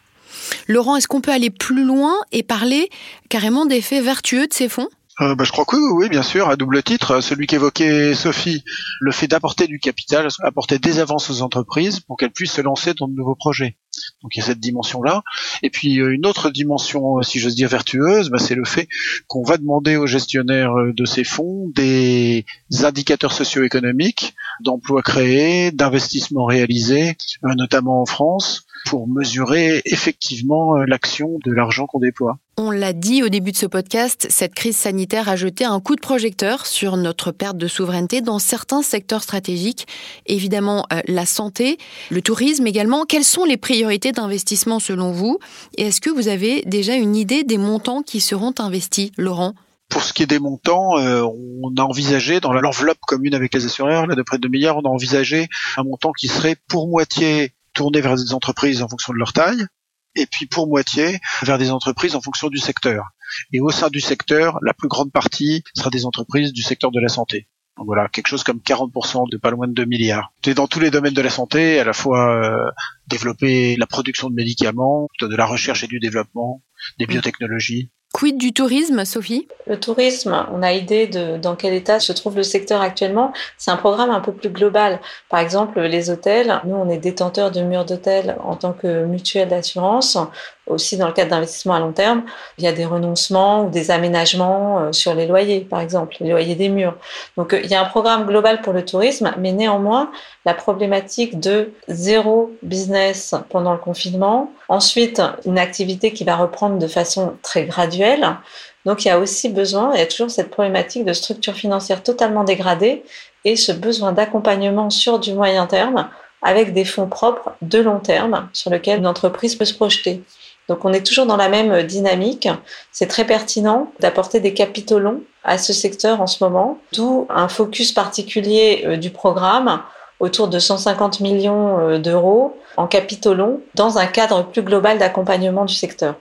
Laurent, 0.68 0.96
est-ce 0.96 1.08
qu'on 1.08 1.20
peut 1.20 1.30
aller 1.30 1.50
plus 1.50 1.84
loin 1.84 2.14
et 2.32 2.42
parler 2.42 2.90
carrément 3.28 3.64
d'effets 3.64 4.00
vertueux 4.00 4.46
de 4.46 4.52
ces 4.52 4.68
fonds? 4.68 4.88
Euh, 5.20 5.34
bah, 5.34 5.44
je 5.44 5.52
crois 5.52 5.66
que 5.66 5.76
oui, 5.76 6.08
bien 6.08 6.22
sûr, 6.22 6.48
à 6.48 6.56
double 6.56 6.82
titre. 6.82 7.20
Celui 7.20 7.46
qu'évoquait 7.46 8.14
Sophie, 8.14 8.64
le 9.00 9.12
fait 9.12 9.28
d'apporter 9.28 9.66
du 9.66 9.78
capital, 9.78 10.28
apporter 10.42 10.78
des 10.78 11.00
avances 11.00 11.28
aux 11.28 11.42
entreprises 11.42 12.00
pour 12.00 12.16
qu'elles 12.16 12.30
puissent 12.30 12.52
se 12.52 12.62
lancer 12.62 12.94
dans 12.94 13.08
de 13.08 13.14
nouveaux 13.14 13.34
projets. 13.34 13.76
Donc 14.22 14.34
il 14.34 14.40
y 14.40 14.42
a 14.42 14.46
cette 14.46 14.60
dimension-là. 14.60 15.22
Et 15.62 15.68
puis 15.68 16.00
euh, 16.00 16.14
une 16.14 16.24
autre 16.24 16.48
dimension, 16.48 17.20
si 17.22 17.38
j'ose 17.38 17.54
dire 17.54 17.68
vertueuse, 17.68 18.30
bah, 18.30 18.38
c'est 18.38 18.54
le 18.54 18.64
fait 18.64 18.88
qu'on 19.26 19.42
va 19.42 19.58
demander 19.58 19.96
aux 19.96 20.06
gestionnaires 20.06 20.72
euh, 20.78 20.92
de 20.94 21.04
ces 21.04 21.24
fonds 21.24 21.70
des 21.74 22.46
indicateurs 22.82 23.32
socio-économiques, 23.32 24.34
d'emplois 24.60 25.02
créés, 25.02 25.72
d'investissements 25.72 26.46
réalisés, 26.46 27.16
notamment 27.42 28.00
en 28.00 28.06
France, 28.06 28.64
pour 28.86 29.08
mesurer 29.08 29.82
effectivement 29.84 30.76
euh, 30.76 30.84
l'action 30.86 31.38
de 31.44 31.52
l'argent 31.52 31.86
qu'on 31.86 32.00
déploie. 32.00 32.38
On 32.58 32.70
l'a 32.70 32.92
dit 32.92 33.22
au 33.22 33.28
début 33.28 33.52
de 33.52 33.56
ce 33.56 33.66
podcast, 33.66 34.26
cette 34.28 34.54
crise 34.54 34.76
sanitaire 34.76 35.28
a 35.28 35.36
jeté 35.36 35.64
un 35.64 35.80
coup 35.80 35.96
de 35.96 36.00
projecteur 36.00 36.66
sur 36.66 36.96
notre 36.96 37.32
perte 37.32 37.56
de 37.56 37.66
souveraineté 37.66 38.20
dans 38.20 38.38
certains 38.38 38.82
secteurs 38.82 39.22
stratégiques, 39.22 39.86
évidemment 40.26 40.86
euh, 40.92 41.00
la 41.08 41.26
santé, 41.26 41.78
le 42.10 42.20
tourisme 42.22 42.66
également. 42.66 43.04
Quelles 43.06 43.24
sont 43.24 43.44
les 43.44 43.56
priorités 43.56 44.12
d'investissement 44.12 44.80
selon 44.80 45.12
vous? 45.12 45.38
Et 45.78 45.84
est-ce 45.84 46.00
que 46.00 46.10
vous 46.10 46.28
avez 46.28 46.62
déjà 46.66 46.94
une 46.94 47.16
idée 47.16 47.44
des 47.44 47.58
montants 47.58 48.02
qui 48.02 48.20
seront 48.20 48.54
investis, 48.58 49.10
Laurent? 49.16 49.54
Pour 49.88 50.02
ce 50.02 50.12
qui 50.12 50.22
est 50.22 50.26
des 50.26 50.38
montants, 50.38 50.98
euh, 50.98 51.22
on 51.22 51.74
a 51.76 51.82
envisagé 51.82 52.40
dans 52.40 52.52
l'enveloppe 52.52 53.00
commune 53.06 53.34
avec 53.34 53.52
les 53.54 53.66
assureurs, 53.66 54.06
là 54.06 54.14
de 54.14 54.22
près 54.22 54.38
de 54.38 54.42
2 54.42 54.48
milliards, 54.48 54.78
on 54.78 54.82
a 54.82 54.88
envisagé 54.88 55.48
un 55.76 55.84
montant 55.84 56.12
qui 56.12 56.28
serait 56.28 56.56
pour 56.68 56.88
moitié 56.88 57.52
tourner 57.72 58.00
vers 58.00 58.16
des 58.16 58.32
entreprises 58.32 58.82
en 58.82 58.88
fonction 58.88 59.12
de 59.12 59.18
leur 59.18 59.32
taille, 59.32 59.66
et 60.14 60.26
puis 60.26 60.46
pour 60.46 60.68
moitié 60.68 61.20
vers 61.42 61.58
des 61.58 61.70
entreprises 61.70 62.14
en 62.14 62.20
fonction 62.20 62.48
du 62.48 62.58
secteur. 62.58 63.06
Et 63.52 63.60
au 63.60 63.70
sein 63.70 63.88
du 63.88 64.00
secteur, 64.00 64.58
la 64.62 64.74
plus 64.74 64.88
grande 64.88 65.12
partie 65.12 65.64
sera 65.74 65.90
des 65.90 66.04
entreprises 66.04 66.52
du 66.52 66.62
secteur 66.62 66.90
de 66.90 67.00
la 67.00 67.08
santé. 67.08 67.48
Donc 67.78 67.86
voilà, 67.86 68.08
quelque 68.08 68.28
chose 68.28 68.44
comme 68.44 68.58
40% 68.58 69.30
de 69.30 69.36
pas 69.38 69.50
loin 69.50 69.66
de 69.66 69.72
2 69.72 69.86
milliards. 69.86 70.32
C'est 70.44 70.54
dans 70.54 70.66
tous 70.66 70.80
les 70.80 70.90
domaines 70.90 71.14
de 71.14 71.22
la 71.22 71.30
santé, 71.30 71.80
à 71.80 71.84
la 71.84 71.94
fois 71.94 72.30
euh, 72.30 72.70
développer 73.06 73.76
la 73.76 73.86
production 73.86 74.28
de 74.28 74.34
médicaments, 74.34 75.08
de 75.20 75.34
la 75.34 75.46
recherche 75.46 75.82
et 75.82 75.86
du 75.86 75.98
développement, 75.98 76.62
des 76.98 77.06
biotechnologies, 77.06 77.90
Quid 78.12 78.36
du 78.36 78.52
tourisme, 78.52 79.06
Sophie? 79.06 79.48
Le 79.66 79.80
tourisme, 79.80 80.46
on 80.52 80.62
a 80.62 80.72
idée 80.72 81.06
de 81.06 81.38
dans 81.38 81.56
quel 81.56 81.72
état 81.72 81.98
se 81.98 82.12
trouve 82.12 82.36
le 82.36 82.42
secteur 82.42 82.82
actuellement. 82.82 83.32
C'est 83.56 83.70
un 83.70 83.76
programme 83.76 84.10
un 84.10 84.20
peu 84.20 84.32
plus 84.32 84.50
global. 84.50 85.00
Par 85.30 85.40
exemple, 85.40 85.80
les 85.80 86.10
hôtels, 86.10 86.60
nous, 86.64 86.76
on 86.76 86.90
est 86.90 86.98
détenteurs 86.98 87.50
de 87.50 87.62
murs 87.62 87.86
d'hôtels 87.86 88.36
en 88.44 88.54
tant 88.56 88.74
que 88.74 89.06
mutuelle 89.06 89.48
d'assurance 89.48 90.18
aussi 90.66 90.96
dans 90.96 91.06
le 91.06 91.12
cadre 91.12 91.30
d'investissements 91.30 91.74
à 91.74 91.80
long 91.80 91.92
terme, 91.92 92.22
il 92.58 92.64
y 92.64 92.66
a 92.66 92.72
des 92.72 92.84
renoncements 92.84 93.64
ou 93.64 93.70
des 93.70 93.90
aménagements 93.90 94.80
euh, 94.80 94.92
sur 94.92 95.14
les 95.14 95.26
loyers, 95.26 95.60
par 95.60 95.80
exemple, 95.80 96.16
les 96.20 96.30
loyers 96.30 96.54
des 96.54 96.68
murs. 96.68 96.94
Donc 97.36 97.52
euh, 97.52 97.60
il 97.62 97.70
y 97.70 97.74
a 97.74 97.82
un 97.82 97.88
programme 97.88 98.26
global 98.26 98.60
pour 98.62 98.72
le 98.72 98.84
tourisme, 98.84 99.32
mais 99.38 99.52
néanmoins, 99.52 100.10
la 100.44 100.54
problématique 100.54 101.40
de 101.40 101.72
zéro 101.88 102.52
business 102.62 103.34
pendant 103.50 103.72
le 103.72 103.78
confinement, 103.78 104.52
ensuite 104.68 105.20
une 105.44 105.58
activité 105.58 106.12
qui 106.12 106.24
va 106.24 106.36
reprendre 106.36 106.78
de 106.78 106.86
façon 106.86 107.34
très 107.42 107.64
graduelle. 107.64 108.36
Donc 108.84 109.04
il 109.04 109.08
y 109.08 109.10
a 109.10 109.18
aussi 109.18 109.48
besoin, 109.48 109.92
il 109.94 109.98
y 109.98 110.02
a 110.02 110.06
toujours 110.06 110.30
cette 110.30 110.50
problématique 110.50 111.04
de 111.04 111.12
structure 111.12 111.54
financière 111.54 112.02
totalement 112.02 112.44
dégradée 112.44 113.04
et 113.44 113.56
ce 113.56 113.72
besoin 113.72 114.12
d'accompagnement 114.12 114.90
sur 114.90 115.18
du 115.18 115.34
moyen 115.34 115.66
terme 115.66 116.08
avec 116.42 116.72
des 116.72 116.84
fonds 116.84 117.06
propres 117.06 117.52
de 117.62 117.78
long 117.78 118.00
terme 118.00 118.48
sur 118.52 118.70
lesquels 118.70 118.98
une 118.98 119.06
entreprise 119.06 119.54
peut 119.54 119.64
se 119.64 119.74
projeter. 119.74 120.22
Donc 120.68 120.84
on 120.84 120.92
est 120.92 121.04
toujours 121.04 121.26
dans 121.26 121.36
la 121.36 121.48
même 121.48 121.82
dynamique. 121.82 122.48
C'est 122.92 123.06
très 123.06 123.24
pertinent 123.24 123.92
d'apporter 124.00 124.40
des 124.40 124.54
capitaux 124.54 124.98
longs 124.98 125.22
à 125.44 125.58
ce 125.58 125.72
secteur 125.72 126.20
en 126.20 126.26
ce 126.26 126.42
moment, 126.44 126.78
d'où 126.92 127.26
un 127.30 127.48
focus 127.48 127.92
particulier 127.92 128.84
euh, 128.86 128.96
du 128.96 129.10
programme 129.10 129.82
autour 130.20 130.48
de 130.48 130.58
150 130.58 131.20
millions 131.20 131.80
euh, 131.80 131.98
d'euros 131.98 132.56
en 132.76 132.86
capitaux 132.86 133.34
longs 133.34 133.60
dans 133.74 133.98
un 133.98 134.06
cadre 134.06 134.44
plus 134.44 134.62
global 134.62 134.98
d'accompagnement 134.98 135.64
du 135.64 135.74
secteur. 135.74 136.14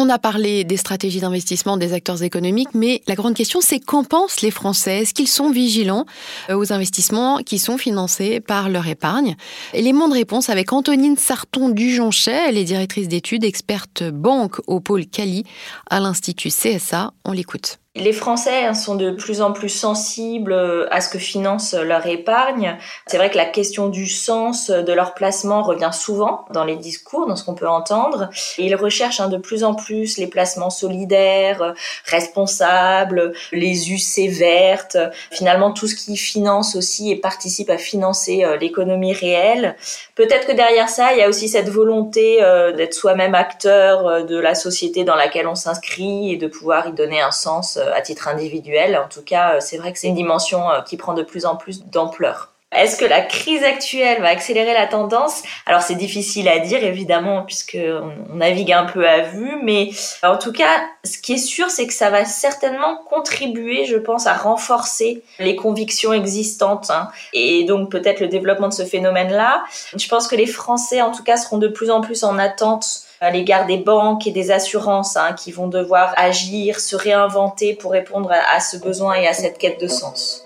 On 0.00 0.08
a 0.10 0.20
parlé 0.20 0.62
des 0.62 0.76
stratégies 0.76 1.18
d'investissement 1.18 1.76
des 1.76 1.92
acteurs 1.92 2.22
économiques, 2.22 2.68
mais 2.72 3.02
la 3.08 3.16
grande 3.16 3.34
question, 3.34 3.60
c'est 3.60 3.80
qu'en 3.80 4.04
pensent 4.04 4.42
les 4.42 4.52
Français? 4.52 4.98
Est-ce 4.98 5.12
qu'ils 5.12 5.26
sont 5.26 5.50
vigilants 5.50 6.06
euh, 6.50 6.54
aux 6.54 6.72
investissements 6.72 7.38
qui 7.38 7.58
sont 7.58 7.78
financés 7.78 8.38
par 8.38 8.68
leur 8.68 8.86
épargne? 8.86 9.34
Élément 9.74 10.06
de 10.06 10.14
réponse 10.14 10.50
avec 10.50 10.72
Antonine 10.72 11.16
Sarton-Dujonchet, 11.16 12.44
elle 12.48 12.58
est 12.58 12.64
directrice 12.64 13.08
d'études, 13.08 13.42
experte 13.42 14.04
banque 14.04 14.60
au 14.68 14.78
pôle 14.78 15.04
Cali 15.04 15.42
à 15.90 15.98
l'Institut 15.98 16.50
CSA. 16.50 17.10
On 17.24 17.32
l'écoute. 17.32 17.80
Les 17.98 18.12
Français 18.12 18.64
hein, 18.64 18.74
sont 18.74 18.94
de 18.94 19.10
plus 19.10 19.42
en 19.42 19.52
plus 19.52 19.68
sensibles 19.68 20.52
euh, 20.52 20.86
à 20.92 21.00
ce 21.00 21.08
que 21.08 21.18
finance 21.18 21.74
leur 21.74 22.06
épargne. 22.06 22.76
C'est 23.08 23.16
vrai 23.16 23.28
que 23.28 23.36
la 23.36 23.44
question 23.44 23.88
du 23.88 24.06
sens 24.06 24.70
de 24.70 24.92
leur 24.92 25.14
placement 25.14 25.62
revient 25.62 25.90
souvent 25.92 26.44
dans 26.52 26.62
les 26.62 26.76
discours, 26.76 27.26
dans 27.26 27.34
ce 27.34 27.44
qu'on 27.44 27.56
peut 27.56 27.68
entendre. 27.68 28.30
ils 28.56 28.76
recherchent 28.76 29.18
hein, 29.18 29.28
de 29.28 29.36
plus 29.36 29.64
en 29.64 29.74
plus 29.74 30.16
les 30.16 30.28
placements 30.28 30.70
solidaires, 30.70 31.74
responsables, 32.04 33.32
les 33.50 33.90
UC 33.90 34.30
vertes, 34.30 34.96
finalement 35.32 35.72
tout 35.72 35.88
ce 35.88 35.96
qui 35.96 36.16
finance 36.16 36.76
aussi 36.76 37.10
et 37.10 37.16
participe 37.16 37.68
à 37.68 37.78
financer 37.78 38.44
euh, 38.44 38.56
l'économie 38.58 39.12
réelle. 39.12 39.74
Peut-être 40.14 40.46
que 40.46 40.52
derrière 40.52 40.88
ça, 40.88 41.14
il 41.14 41.18
y 41.18 41.22
a 41.22 41.28
aussi 41.28 41.48
cette 41.48 41.68
volonté 41.68 42.38
euh, 42.42 42.70
d'être 42.70 42.94
soi-même 42.94 43.34
acteur 43.34 44.24
de 44.24 44.38
la 44.38 44.54
société 44.54 45.02
dans 45.02 45.16
laquelle 45.16 45.48
on 45.48 45.56
s'inscrit 45.56 46.32
et 46.32 46.36
de 46.36 46.46
pouvoir 46.46 46.86
y 46.86 46.92
donner 46.92 47.20
un 47.20 47.32
sens 47.32 47.78
à 47.94 48.00
titre 48.00 48.28
individuel. 48.28 48.96
En 48.96 49.08
tout 49.08 49.22
cas, 49.22 49.54
euh, 49.54 49.60
c'est 49.60 49.78
vrai 49.78 49.92
que 49.92 49.98
c'est 49.98 50.08
une 50.08 50.14
dimension 50.14 50.70
euh, 50.70 50.80
qui 50.82 50.96
prend 50.96 51.14
de 51.14 51.22
plus 51.22 51.46
en 51.46 51.56
plus 51.56 51.84
d'ampleur. 51.86 52.52
Est-ce 52.70 52.98
que 52.98 53.06
la 53.06 53.22
crise 53.22 53.64
actuelle 53.64 54.20
va 54.20 54.28
accélérer 54.28 54.74
la 54.74 54.86
tendance? 54.86 55.42
Alors 55.64 55.80
c'est 55.80 55.94
difficile 55.94 56.48
à 56.48 56.58
dire 56.58 56.84
évidemment 56.84 57.42
puisque 57.42 57.78
on 57.78 58.34
navigue 58.34 58.72
un 58.72 58.84
peu 58.84 59.08
à 59.08 59.22
vue, 59.22 59.56
mais 59.62 59.90
en 60.22 60.36
tout 60.36 60.52
cas, 60.52 60.82
ce 61.02 61.16
qui 61.16 61.34
est 61.34 61.38
sûr, 61.38 61.70
c'est 61.70 61.86
que 61.86 61.94
ça 61.94 62.10
va 62.10 62.26
certainement 62.26 62.98
contribuer, 63.08 63.86
je 63.86 63.96
pense, 63.96 64.26
à 64.26 64.34
renforcer 64.34 65.22
les 65.38 65.56
convictions 65.56 66.12
existantes 66.12 66.90
hein. 66.90 67.08
et 67.32 67.64
donc 67.64 67.90
peut-être 67.90 68.20
le 68.20 68.28
développement 68.28 68.68
de 68.68 68.74
ce 68.74 68.84
phénomène-là. 68.84 69.64
Je 69.96 70.06
pense 70.06 70.28
que 70.28 70.36
les 70.36 70.46
Français, 70.46 71.00
en 71.00 71.10
tout 71.10 71.24
cas, 71.24 71.38
seront 71.38 71.58
de 71.58 71.68
plus 71.68 71.90
en 71.90 72.02
plus 72.02 72.22
en 72.22 72.38
attente 72.38 73.02
à 73.20 73.30
l'égard 73.30 73.66
des 73.66 73.78
banques 73.78 74.26
et 74.26 74.30
des 74.30 74.50
assurances 74.50 75.16
hein, 75.16 75.32
qui 75.32 75.52
vont 75.52 75.68
devoir 75.68 76.12
agir, 76.16 76.80
se 76.80 76.96
réinventer 76.96 77.74
pour 77.74 77.92
répondre 77.92 78.30
à 78.30 78.60
ce 78.60 78.76
besoin 78.76 79.14
et 79.14 79.26
à 79.26 79.32
cette 79.32 79.56
quête 79.56 79.80
de 79.80 79.88
sens. 79.88 80.44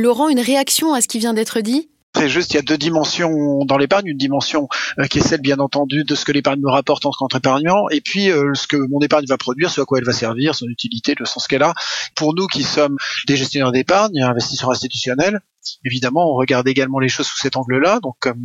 Laurent, 0.00 0.28
une 0.28 0.40
réaction 0.40 0.94
à 0.94 1.00
ce 1.00 1.08
qui 1.08 1.18
vient 1.18 1.34
d'être 1.34 1.60
dit? 1.60 1.90
C'est 2.16 2.28
juste, 2.28 2.52
il 2.52 2.56
y 2.56 2.58
a 2.58 2.62
deux 2.62 2.76
dimensions 2.76 3.64
dans 3.64 3.76
l'épargne. 3.76 4.06
Une 4.08 4.16
dimension 4.16 4.68
euh, 4.98 5.06
qui 5.06 5.18
est 5.18 5.22
celle, 5.22 5.40
bien 5.40 5.58
entendu, 5.58 6.02
de 6.02 6.14
ce 6.16 6.24
que 6.24 6.32
l'épargne 6.32 6.60
me 6.60 6.70
rapporte 6.70 7.06
en 7.06 7.12
tant 7.12 7.28
qu'épargnant, 7.28 7.88
et 7.90 8.00
puis 8.00 8.30
euh, 8.30 8.52
ce 8.54 8.66
que 8.66 8.76
mon 8.76 9.00
épargne 9.00 9.26
va 9.26 9.38
produire, 9.38 9.70
ce 9.70 9.80
à 9.80 9.84
quoi 9.84 9.98
elle 9.98 10.04
va 10.04 10.12
servir, 10.12 10.54
son 10.56 10.66
utilité, 10.66 11.14
le 11.18 11.24
sens 11.24 11.46
qu'elle 11.46 11.62
a. 11.62 11.72
Pour 12.16 12.34
nous 12.34 12.48
qui 12.48 12.64
sommes 12.64 12.96
des 13.28 13.36
gestionnaires 13.36 13.70
d'épargne, 13.70 14.20
investisseurs 14.22 14.70
institutionnels, 14.70 15.40
évidemment, 15.84 16.32
on 16.32 16.34
regarde 16.34 16.66
également 16.66 16.98
les 16.98 17.08
choses 17.08 17.26
sous 17.26 17.38
cet 17.38 17.56
angle-là. 17.56 18.00
Donc, 18.00 18.16
comme 18.18 18.44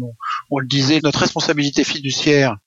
on 0.51 0.59
le 0.59 0.67
disait, 0.67 1.00
notre 1.03 1.19
responsabilité 1.19 1.83
fiduciaire, 1.83 2.57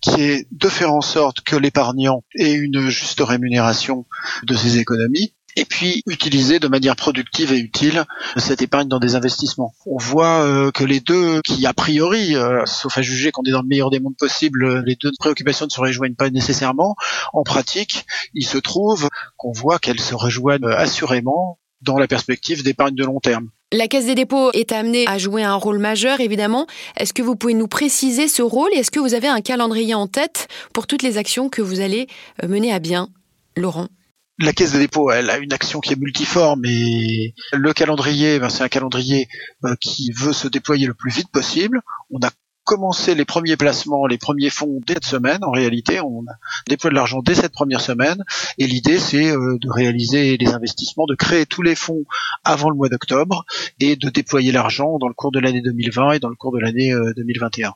qui 0.00 0.20
est 0.20 0.48
de 0.50 0.68
faire 0.68 0.92
en 0.92 1.00
sorte 1.00 1.40
que 1.42 1.56
l'épargnant 1.56 2.24
ait 2.36 2.52
une 2.52 2.88
juste 2.88 3.20
rémunération 3.20 4.06
de 4.42 4.54
ses 4.54 4.78
économies, 4.78 5.32
et 5.56 5.64
puis 5.64 6.02
utiliser 6.06 6.58
de 6.58 6.68
manière 6.68 6.96
productive 6.96 7.52
et 7.52 7.58
utile 7.58 8.04
cette 8.36 8.62
épargne 8.62 8.88
dans 8.88 8.98
des 8.98 9.14
investissements. 9.14 9.74
On 9.86 9.98
voit 9.98 10.44
euh, 10.44 10.70
que 10.70 10.84
les 10.84 11.00
deux, 11.00 11.40
qui 11.42 11.66
a 11.66 11.72
priori, 11.72 12.36
euh, 12.36 12.64
sauf 12.66 12.96
à 12.98 13.02
juger 13.02 13.30
qu'on 13.30 13.42
est 13.44 13.50
dans 13.50 13.62
le 13.62 13.68
meilleur 13.68 13.90
des 13.90 14.00
mondes 14.00 14.16
possibles, 14.16 14.82
les 14.84 14.96
deux 14.96 15.10
préoccupations 15.18 15.66
ne 15.66 15.70
se 15.70 15.80
rejoignent 15.80 16.14
pas 16.14 16.30
nécessairement. 16.30 16.96
En 17.32 17.42
pratique, 17.42 18.06
il 18.34 18.46
se 18.46 18.58
trouve 18.58 19.08
qu'on 19.36 19.52
voit 19.52 19.78
qu'elles 19.78 20.00
se 20.00 20.14
rejoignent 20.14 20.68
assurément 20.68 21.58
dans 21.82 21.98
la 21.98 22.06
perspective 22.06 22.62
d'épargne 22.62 22.94
de 22.94 23.04
long 23.04 23.20
terme. 23.20 23.50
La 23.72 23.88
Caisse 23.88 24.06
des 24.06 24.14
dépôts 24.14 24.50
est 24.52 24.70
amenée 24.70 25.06
à 25.08 25.16
jouer 25.18 25.42
un 25.42 25.54
rôle 25.54 25.78
majeur, 25.78 26.20
évidemment. 26.20 26.66
Est-ce 26.96 27.14
que 27.14 27.22
vous 27.22 27.36
pouvez 27.36 27.54
nous 27.54 27.68
préciser 27.68 28.28
ce 28.28 28.42
rôle 28.42 28.70
et 28.74 28.78
est-ce 28.78 28.90
que 28.90 29.00
vous 29.00 29.14
avez 29.14 29.28
un 29.28 29.40
calendrier 29.40 29.94
en 29.94 30.06
tête 30.06 30.48
pour 30.74 30.86
toutes 30.86 31.02
les 31.02 31.16
actions 31.16 31.48
que 31.48 31.62
vous 31.62 31.80
allez 31.80 32.06
euh, 32.42 32.48
mener 32.48 32.72
à 32.72 32.78
bien, 32.78 33.08
Laurent 33.56 33.88
la 34.42 34.52
caisse 34.52 34.72
de 34.72 34.78
dépôt, 34.78 35.10
elle 35.10 35.30
a 35.30 35.38
une 35.38 35.52
action 35.52 35.80
qui 35.80 35.92
est 35.92 35.96
multiforme 35.96 36.64
et 36.64 37.34
le 37.52 37.72
calendrier, 37.72 38.38
ben, 38.38 38.48
c'est 38.48 38.64
un 38.64 38.68
calendrier 38.68 39.28
euh, 39.64 39.74
qui 39.80 40.10
veut 40.12 40.32
se 40.32 40.48
déployer 40.48 40.86
le 40.86 40.94
plus 40.94 41.12
vite 41.12 41.30
possible. 41.30 41.80
On 42.10 42.18
a 42.20 42.30
commencé 42.64 43.14
les 43.14 43.24
premiers 43.24 43.56
placements, 43.56 44.06
les 44.06 44.18
premiers 44.18 44.50
fonds 44.50 44.80
dès 44.86 44.94
cette 44.94 45.04
semaine. 45.04 45.42
En 45.42 45.50
réalité, 45.50 46.00
on 46.00 46.20
a 46.28 46.34
déployé 46.68 46.92
de 46.92 46.96
l'argent 46.96 47.20
dès 47.22 47.34
cette 47.34 47.52
première 47.52 47.80
semaine. 47.80 48.22
Et 48.58 48.66
l'idée, 48.66 48.98
c'est 48.98 49.30
euh, 49.30 49.58
de 49.60 49.70
réaliser 49.70 50.36
les 50.36 50.48
investissements, 50.48 51.06
de 51.06 51.14
créer 51.14 51.46
tous 51.46 51.62
les 51.62 51.76
fonds 51.76 52.04
avant 52.44 52.70
le 52.70 52.76
mois 52.76 52.88
d'octobre 52.88 53.44
et 53.80 53.96
de 53.96 54.08
déployer 54.10 54.50
l'argent 54.50 54.98
dans 54.98 55.08
le 55.08 55.14
cours 55.14 55.32
de 55.32 55.38
l'année 55.38 55.62
2020 55.62 56.12
et 56.12 56.18
dans 56.18 56.28
le 56.28 56.36
cours 56.36 56.52
de 56.52 56.58
l'année 56.58 56.92
2021. 57.16 57.74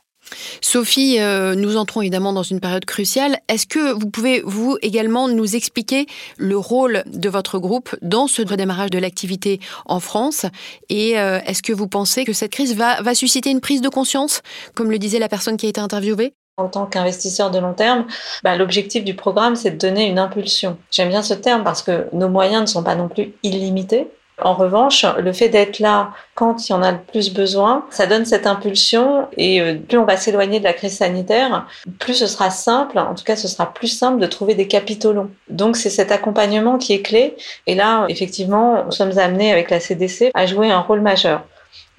Sophie, 0.61 1.19
euh, 1.19 1.55
nous 1.55 1.77
entrons 1.77 2.01
évidemment 2.01 2.33
dans 2.33 2.43
une 2.43 2.59
période 2.59 2.85
cruciale. 2.85 3.39
Est-ce 3.47 3.65
que 3.65 3.93
vous 3.93 4.09
pouvez, 4.09 4.41
vous 4.45 4.77
également, 4.81 5.27
nous 5.27 5.55
expliquer 5.55 6.05
le 6.37 6.57
rôle 6.57 7.03
de 7.07 7.29
votre 7.29 7.59
groupe 7.59 7.95
dans 8.01 8.27
ce 8.27 8.41
redémarrage 8.41 8.89
de 8.89 8.99
l'activité 8.99 9.59
en 9.85 9.99
France? 9.99 10.45
Et 10.89 11.19
euh, 11.19 11.39
est-ce 11.45 11.63
que 11.63 11.73
vous 11.73 11.87
pensez 11.87 12.25
que 12.25 12.33
cette 12.33 12.51
crise 12.51 12.75
va, 12.75 13.15
susciter 13.15 13.49
une 13.49 13.61
prise 13.61 13.81
de 13.81 13.89
conscience, 13.89 14.41
comme 14.75 14.91
le 14.91 14.99
disait 14.99 15.19
la 15.19 15.29
personne 15.29 15.57
qui 15.57 15.65
a 15.65 15.69
été 15.69 15.81
interviewée? 15.81 16.33
En 16.57 16.69
tant 16.69 16.87
qu'investisseur 16.87 17.51
de 17.51 17.59
long 17.59 17.73
terme, 17.73 18.05
bah, 18.43 18.55
l'objectif 18.55 19.03
du 19.03 19.15
programme, 19.15 19.55
c'est 19.55 19.71
de 19.71 19.77
donner 19.77 20.07
une 20.07 20.17
impulsion. 20.17 20.77
J'aime 20.91 21.09
bien 21.09 21.21
ce 21.21 21.35
terme 21.35 21.63
parce 21.63 21.83
que 21.83 22.07
nos 22.13 22.29
moyens 22.29 22.61
ne 22.61 22.65
sont 22.65 22.83
pas 22.83 22.95
non 22.95 23.07
plus 23.09 23.33
illimités. 23.43 24.07
En 24.43 24.53
revanche, 24.53 25.03
le 25.17 25.33
fait 25.33 25.49
d'être 25.49 25.79
là 25.79 26.11
quand 26.35 26.69
il 26.69 26.71
y 26.71 26.75
en 26.75 26.83
a 26.83 26.91
le 26.91 26.99
plus 26.99 27.33
besoin, 27.33 27.85
ça 27.89 28.05
donne 28.05 28.23
cette 28.23 28.45
impulsion 28.45 29.27
et 29.35 29.59
euh, 29.61 29.75
plus 29.75 29.97
on 29.97 30.05
va 30.05 30.15
s'éloigner 30.15 30.59
de 30.59 30.63
la 30.63 30.73
crise 30.73 30.97
sanitaire, 30.97 31.65
plus 31.97 32.13
ce 32.13 32.27
sera 32.27 32.51
simple, 32.51 32.99
en 32.99 33.15
tout 33.15 33.23
cas 33.23 33.35
ce 33.35 33.47
sera 33.47 33.73
plus 33.73 33.87
simple 33.87 34.19
de 34.19 34.27
trouver 34.27 34.53
des 34.53 34.67
capitaux 34.67 35.11
longs. 35.11 35.31
Donc 35.49 35.75
c'est 35.75 35.89
cet 35.89 36.11
accompagnement 36.11 36.77
qui 36.77 36.93
est 36.93 37.01
clé 37.01 37.35
et 37.65 37.73
là 37.73 38.05
effectivement 38.09 38.83
nous 38.85 38.91
sommes 38.91 39.17
amenés 39.17 39.51
avec 39.51 39.71
la 39.71 39.79
CDC 39.79 40.29
à 40.35 40.45
jouer 40.45 40.69
un 40.69 40.81
rôle 40.81 41.01
majeur. 41.01 41.43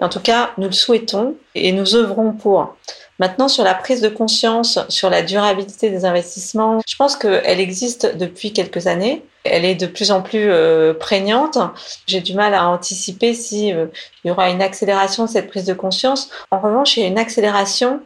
En 0.01 0.09
tout 0.09 0.21
cas, 0.21 0.51
nous 0.59 0.67
le 0.67 0.73
souhaitons 0.73 1.35
et 1.57 1.73
nous 1.73 1.97
œuvrons 1.97 2.33
pour. 2.33 2.77
Maintenant, 3.19 3.49
sur 3.49 3.65
la 3.65 3.75
prise 3.75 4.01
de 4.01 4.09
conscience 4.09 4.79
sur 4.89 5.11
la 5.11 5.23
durabilité 5.23 5.91
des 5.91 6.05
investissements, 6.05 6.81
je 6.87 6.97
pense 6.97 7.17
qu'elle 7.17 7.61
existe 7.61 8.17
depuis 8.17 8.53
quelques 8.53 8.87
années. 8.87 9.25
Elle 9.43 9.65
est 9.65 9.75
de 9.75 9.87
plus 9.87 10.13
en 10.13 10.23
plus 10.23 10.51
euh, 10.51 10.95
prégnante. 10.95 11.59
J'ai 12.07 12.21
du 12.21 12.35
mal 12.35 12.55
à 12.55 12.69
anticiper 12.69 13.35
si 13.35 13.73
euh, 13.73 13.87
y 14.25 14.31
aura 14.31 14.51
une 14.51 14.63
accélération 14.63 15.25
de 15.25 15.31
cette 15.31 15.49
prise 15.49 15.65
de 15.65 15.75
conscience. 15.75 16.31
En 16.51 16.61
revanche, 16.61 16.97
il 16.97 17.01
y 17.03 17.05
a 17.05 17.09
une 17.09 17.19
accélération 17.19 18.01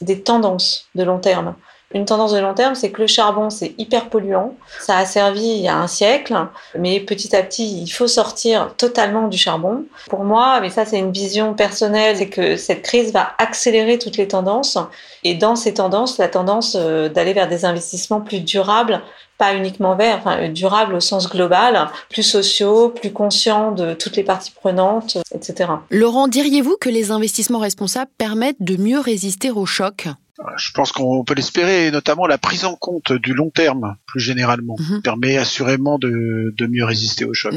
des 0.00 0.22
tendances 0.22 0.88
de 0.94 1.02
long 1.02 1.18
terme. 1.18 1.54
Une 1.94 2.04
tendance 2.04 2.32
de 2.32 2.38
long 2.38 2.54
terme, 2.54 2.74
c'est 2.74 2.90
que 2.90 3.00
le 3.00 3.06
charbon, 3.06 3.50
c'est 3.50 3.74
hyper 3.78 4.08
polluant. 4.10 4.56
Ça 4.80 4.98
a 4.98 5.06
servi 5.06 5.46
il 5.46 5.60
y 5.60 5.68
a 5.68 5.76
un 5.76 5.86
siècle, 5.86 6.34
mais 6.76 6.98
petit 6.98 7.34
à 7.36 7.42
petit, 7.42 7.82
il 7.82 7.88
faut 7.88 8.08
sortir 8.08 8.74
totalement 8.76 9.28
du 9.28 9.38
charbon. 9.38 9.84
Pour 10.10 10.24
moi, 10.24 10.60
mais 10.60 10.70
ça 10.70 10.84
c'est 10.84 10.98
une 10.98 11.12
vision 11.12 11.54
personnelle, 11.54 12.16
c'est 12.16 12.28
que 12.28 12.56
cette 12.56 12.82
crise 12.82 13.12
va 13.12 13.30
accélérer 13.38 13.98
toutes 13.98 14.16
les 14.16 14.26
tendances. 14.26 14.76
Et 15.22 15.34
dans 15.34 15.54
ces 15.54 15.74
tendances, 15.74 16.18
la 16.18 16.28
tendance 16.28 16.76
euh, 16.78 17.08
d'aller 17.08 17.32
vers 17.32 17.48
des 17.48 17.64
investissements 17.64 18.20
plus 18.20 18.40
durables, 18.40 19.00
pas 19.38 19.54
uniquement 19.54 19.94
verts, 19.94 20.18
enfin 20.18 20.38
euh, 20.38 20.48
durables 20.48 20.94
au 20.94 21.00
sens 21.00 21.28
global, 21.30 21.88
plus 22.10 22.22
sociaux, 22.22 22.88
plus 22.88 23.12
conscients 23.12 23.70
de 23.70 23.94
toutes 23.94 24.16
les 24.16 24.24
parties 24.24 24.52
prenantes, 24.52 25.18
etc. 25.32 25.70
Laurent, 25.90 26.26
diriez-vous 26.26 26.76
que 26.80 26.88
les 26.88 27.12
investissements 27.12 27.60
responsables 27.60 28.10
permettent 28.18 28.60
de 28.60 28.76
mieux 28.76 28.98
résister 28.98 29.50
aux 29.50 29.66
chocs 29.66 30.08
je 30.56 30.70
pense 30.72 30.92
qu'on 30.92 31.24
peut 31.24 31.34
l'espérer, 31.34 31.90
notamment 31.90 32.26
la 32.26 32.38
prise 32.38 32.64
en 32.64 32.74
compte 32.74 33.12
du 33.12 33.34
long 33.34 33.50
terme, 33.50 33.96
plus 34.06 34.20
généralement, 34.20 34.76
mhm. 34.78 35.02
permet 35.02 35.36
assurément 35.36 35.98
de, 35.98 36.54
mieux 36.68 36.84
résister 36.84 37.24
au 37.24 37.34
choc. 37.34 37.54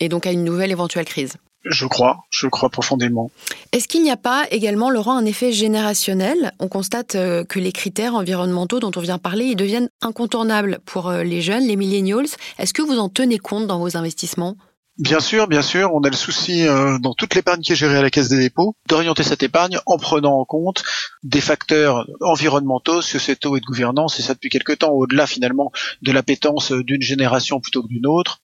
Et 0.00 0.08
donc 0.08 0.26
à 0.26 0.32
une 0.32 0.44
nouvelle 0.44 0.70
éventuelle 0.70 1.04
crise. 1.04 1.34
Je 1.64 1.86
crois, 1.86 2.24
je 2.30 2.48
crois 2.48 2.70
profondément. 2.70 3.30
Est-ce 3.70 3.86
qu'il 3.86 4.02
n'y 4.02 4.10
a 4.10 4.16
pas 4.16 4.46
également, 4.50 4.90
Laurent, 4.90 5.16
un 5.16 5.24
effet 5.24 5.52
générationnel? 5.52 6.52
On 6.58 6.66
constate 6.66 7.14
euh, 7.14 7.44
que 7.44 7.60
les 7.60 7.70
critères 7.70 8.16
environnementaux 8.16 8.80
dont 8.80 8.90
on 8.96 9.00
vient 9.00 9.18
parler, 9.18 9.44
ils 9.44 9.56
deviennent 9.56 9.88
incontournables 10.00 10.80
pour 10.84 11.08
euh, 11.08 11.22
les 11.22 11.40
jeunes, 11.40 11.64
les 11.64 11.76
millennials. 11.76 12.26
Est-ce 12.58 12.72
que 12.72 12.82
vous 12.82 12.98
en 12.98 13.08
tenez 13.08 13.38
compte 13.38 13.68
dans 13.68 13.78
vos 13.78 13.96
investissements? 13.96 14.56
Bien 14.98 15.20
sûr, 15.20 15.48
bien 15.48 15.62
sûr, 15.62 15.94
on 15.94 16.02
a 16.02 16.10
le 16.10 16.16
souci 16.16 16.68
euh, 16.68 16.98
dans 16.98 17.14
toute 17.14 17.34
l'épargne 17.34 17.62
qui 17.62 17.72
est 17.72 17.76
gérée 17.76 17.96
à 17.96 18.02
la 18.02 18.10
Caisse 18.10 18.28
des 18.28 18.38
dépôts 18.38 18.76
d'orienter 18.88 19.22
cette 19.22 19.42
épargne 19.42 19.78
en 19.86 19.96
prenant 19.96 20.38
en 20.38 20.44
compte 20.44 20.84
des 21.22 21.40
facteurs 21.40 22.06
environnementaux, 22.20 23.00
sociétaux 23.00 23.56
et 23.56 23.60
de 23.60 23.64
gouvernance, 23.64 24.18
et 24.18 24.22
ça 24.22 24.34
depuis 24.34 24.50
quelque 24.50 24.74
temps, 24.74 24.90
au-delà 24.90 25.26
finalement 25.26 25.72
de 26.02 26.12
l'appétence 26.12 26.72
d'une 26.72 27.00
génération 27.00 27.58
plutôt 27.58 27.82
que 27.82 27.88
d'une 27.88 28.06
autre. 28.06 28.42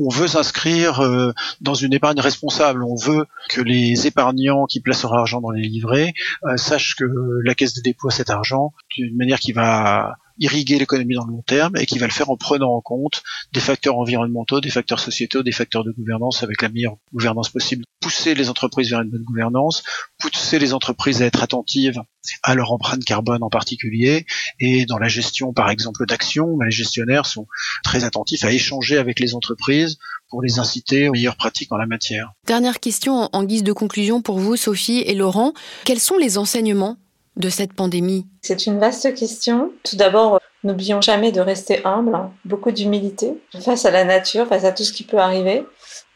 On 0.00 0.08
veut 0.08 0.26
s'inscrire 0.26 1.00
euh, 1.00 1.32
dans 1.60 1.74
une 1.74 1.92
épargne 1.92 2.18
responsable. 2.18 2.82
On 2.82 2.96
veut 2.96 3.26
que 3.48 3.60
les 3.60 4.08
épargnants 4.08 4.66
qui 4.66 4.80
placent 4.80 5.04
leur 5.04 5.14
argent 5.14 5.40
dans 5.40 5.52
les 5.52 5.62
livrets 5.62 6.12
euh, 6.44 6.56
sachent 6.56 6.96
que 6.96 7.04
la 7.44 7.54
caisse 7.54 7.74
des 7.74 7.82
dépôts 7.82 8.08
a 8.08 8.10
cet 8.10 8.30
argent 8.30 8.72
d'une 8.96 9.16
manière 9.16 9.38
qui 9.38 9.52
va 9.52 10.16
irriguer 10.38 10.78
l'économie 10.78 11.14
dans 11.14 11.24
le 11.24 11.32
long 11.32 11.42
terme 11.42 11.76
et 11.76 11.86
qui 11.86 11.98
va 11.98 12.06
le 12.06 12.12
faire 12.12 12.30
en 12.30 12.36
prenant 12.36 12.74
en 12.74 12.80
compte 12.80 13.22
des 13.52 13.60
facteurs 13.60 13.96
environnementaux, 13.98 14.60
des 14.60 14.70
facteurs 14.70 15.00
sociétaux, 15.00 15.42
des 15.42 15.52
facteurs 15.52 15.84
de 15.84 15.92
gouvernance 15.92 16.42
avec 16.42 16.62
la 16.62 16.68
meilleure 16.68 16.96
gouvernance 17.12 17.48
possible. 17.48 17.84
Pousser 18.00 18.34
les 18.34 18.50
entreprises 18.50 18.90
vers 18.90 19.00
une 19.00 19.10
bonne 19.10 19.22
gouvernance, 19.22 19.82
pousser 20.18 20.58
les 20.58 20.74
entreprises 20.74 21.22
à 21.22 21.26
être 21.26 21.42
attentives 21.42 22.00
à 22.42 22.54
leur 22.54 22.72
empreinte 22.72 23.04
carbone 23.04 23.42
en 23.42 23.50
particulier 23.50 24.26
et 24.60 24.86
dans 24.86 24.98
la 24.98 25.08
gestion 25.08 25.52
par 25.52 25.70
exemple 25.70 26.06
d'actions, 26.06 26.58
les 26.60 26.70
gestionnaires 26.70 27.26
sont 27.26 27.46
très 27.82 28.04
attentifs 28.04 28.44
à 28.44 28.52
échanger 28.52 28.98
avec 28.98 29.20
les 29.20 29.34
entreprises 29.34 29.98
pour 30.28 30.42
les 30.42 30.58
inciter 30.58 31.08
aux 31.08 31.12
meilleures 31.12 31.36
pratiques 31.36 31.72
en 31.72 31.76
la 31.76 31.86
matière. 31.86 32.32
Dernière 32.46 32.80
question 32.80 33.28
en 33.32 33.44
guise 33.44 33.62
de 33.62 33.72
conclusion 33.72 34.22
pour 34.22 34.38
vous 34.38 34.56
Sophie 34.56 35.00
et 35.06 35.14
Laurent, 35.14 35.52
quels 35.84 36.00
sont 36.00 36.16
les 36.16 36.38
enseignements 36.38 36.96
de 37.36 37.48
cette 37.48 37.72
pandémie? 37.72 38.26
C'est 38.42 38.66
une 38.66 38.78
vaste 38.78 39.14
question. 39.14 39.72
Tout 39.82 39.96
d'abord, 39.96 40.40
n'oublions 40.62 41.00
jamais 41.00 41.32
de 41.32 41.40
rester 41.40 41.84
humble, 41.84 42.18
beaucoup 42.44 42.70
d'humilité 42.70 43.34
face 43.60 43.84
à 43.84 43.90
la 43.90 44.04
nature, 44.04 44.46
face 44.46 44.64
à 44.64 44.72
tout 44.72 44.84
ce 44.84 44.92
qui 44.92 45.04
peut 45.04 45.18
arriver. 45.18 45.64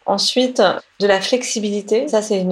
Ensuite, 0.06 0.62
de 1.00 1.06
la 1.06 1.20
flexibilité. 1.20 2.08
Ça, 2.08 2.22
c'est 2.22 2.42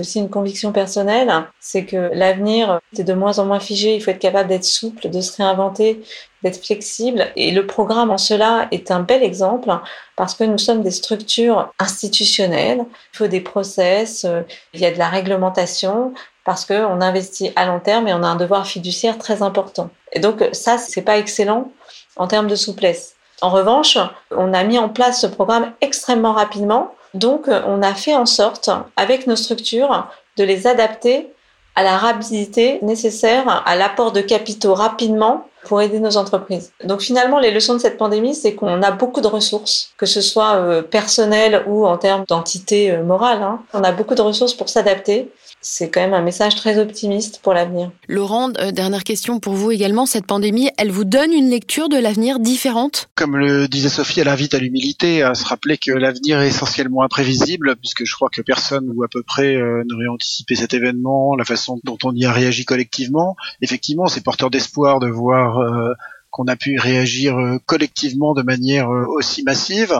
aussi 0.00 0.18
une 0.18 0.28
conviction 0.28 0.72
personnelle. 0.72 1.32
C'est 1.60 1.84
que 1.84 2.10
l'avenir 2.12 2.80
est 2.98 3.04
de 3.04 3.14
moins 3.14 3.38
en 3.38 3.46
moins 3.46 3.60
figé. 3.60 3.94
Il 3.94 4.02
faut 4.02 4.10
être 4.10 4.18
capable 4.18 4.48
d'être 4.48 4.64
souple, 4.64 5.08
de 5.08 5.20
se 5.20 5.36
réinventer, 5.36 6.02
d'être 6.42 6.60
flexible. 6.64 7.28
Et 7.36 7.52
le 7.52 7.64
programme 7.64 8.10
en 8.10 8.18
cela 8.18 8.66
est 8.72 8.90
un 8.90 9.00
bel 9.00 9.22
exemple 9.22 9.70
parce 10.16 10.34
que 10.34 10.42
nous 10.42 10.58
sommes 10.58 10.82
des 10.82 10.90
structures 10.90 11.72
institutionnelles. 11.78 12.84
Il 13.14 13.16
faut 13.18 13.28
des 13.28 13.40
process, 13.40 14.24
euh, 14.24 14.42
il 14.74 14.80
y 14.80 14.84
a 14.84 14.90
de 14.90 14.98
la 14.98 15.08
réglementation 15.08 16.12
parce 16.46 16.64
qu'on 16.64 17.00
investit 17.00 17.52
à 17.56 17.66
long 17.66 17.80
terme 17.80 18.08
et 18.08 18.14
on 18.14 18.22
a 18.22 18.28
un 18.28 18.36
devoir 18.36 18.66
fiduciaire 18.66 19.18
très 19.18 19.42
important. 19.42 19.90
Et 20.12 20.20
donc, 20.20 20.48
ça, 20.52 20.78
c'est 20.78 21.02
pas 21.02 21.18
excellent 21.18 21.72
en 22.16 22.28
termes 22.28 22.46
de 22.46 22.54
souplesse. 22.54 23.16
En 23.42 23.50
revanche, 23.50 23.98
on 24.30 24.54
a 24.54 24.64
mis 24.64 24.78
en 24.78 24.88
place 24.88 25.20
ce 25.20 25.26
programme 25.26 25.72
extrêmement 25.82 26.32
rapidement. 26.32 26.94
Donc, 27.12 27.48
on 27.48 27.82
a 27.82 27.94
fait 27.94 28.14
en 28.14 28.26
sorte, 28.26 28.70
avec 28.96 29.26
nos 29.26 29.36
structures, 29.36 30.08
de 30.38 30.44
les 30.44 30.66
adapter 30.66 31.32
à 31.74 31.82
la 31.82 31.98
rapidité 31.98 32.78
nécessaire, 32.82 33.62
à 33.66 33.76
l'apport 33.76 34.12
de 34.12 34.22
capitaux 34.22 34.72
rapidement 34.72 35.48
pour 35.64 35.82
aider 35.82 36.00
nos 36.00 36.16
entreprises. 36.16 36.72
Donc 36.84 37.00
finalement, 37.00 37.38
les 37.38 37.50
leçons 37.50 37.74
de 37.74 37.78
cette 37.78 37.98
pandémie, 37.98 38.34
c'est 38.34 38.54
qu'on 38.54 38.82
a 38.82 38.90
beaucoup 38.92 39.20
de 39.20 39.26
ressources, 39.26 39.90
que 39.98 40.06
ce 40.06 40.20
soit 40.20 40.54
euh, 40.54 40.80
personnelles 40.80 41.64
ou 41.66 41.86
en 41.86 41.98
termes 41.98 42.24
d'entité 42.26 42.92
euh, 42.92 43.02
morale. 43.02 43.42
Hein. 43.42 43.60
On 43.74 43.82
a 43.82 43.92
beaucoup 43.92 44.14
de 44.14 44.22
ressources 44.22 44.54
pour 44.54 44.68
s'adapter 44.68 45.30
c'est 45.60 45.90
quand 45.90 46.00
même 46.00 46.14
un 46.14 46.22
message 46.22 46.54
très 46.54 46.78
optimiste 46.78 47.40
pour 47.42 47.52
l'avenir. 47.52 47.90
Laurent, 48.08 48.52
euh, 48.58 48.70
dernière 48.70 49.04
question 49.04 49.40
pour 49.40 49.54
vous 49.54 49.72
également. 49.72 50.06
Cette 50.06 50.26
pandémie, 50.26 50.70
elle 50.78 50.90
vous 50.90 51.04
donne 51.04 51.32
une 51.32 51.50
lecture 51.50 51.88
de 51.88 51.96
l'avenir 51.96 52.38
différente? 52.38 53.08
Comme 53.16 53.36
le 53.36 53.66
disait 53.66 53.88
Sophie, 53.88 54.20
elle 54.20 54.28
invite 54.28 54.54
à 54.54 54.58
l'humilité, 54.58 55.22
à 55.22 55.34
se 55.34 55.44
rappeler 55.44 55.76
que 55.76 55.90
l'avenir 55.90 56.40
est 56.40 56.48
essentiellement 56.48 57.02
imprévisible, 57.02 57.74
puisque 57.76 58.04
je 58.04 58.14
crois 58.14 58.28
que 58.28 58.42
personne 58.42 58.92
ou 58.94 59.02
à 59.02 59.08
peu 59.08 59.22
près 59.22 59.56
euh, 59.56 59.82
n'aurait 59.88 60.08
anticipé 60.08 60.54
cet 60.54 60.72
événement, 60.72 61.34
la 61.34 61.44
façon 61.44 61.80
dont 61.84 61.98
on 62.04 62.14
y 62.14 62.24
a 62.24 62.32
réagi 62.32 62.64
collectivement. 62.64 63.36
Effectivement, 63.60 64.06
c'est 64.06 64.22
porteur 64.22 64.50
d'espoir 64.50 65.00
de 65.00 65.08
voir 65.08 65.58
euh, 65.58 65.92
qu'on 66.30 66.46
a 66.46 66.56
pu 66.56 66.78
réagir 66.78 67.36
collectivement 67.64 68.34
de 68.34 68.42
manière 68.42 68.88
aussi 68.90 69.42
massive. 69.42 69.94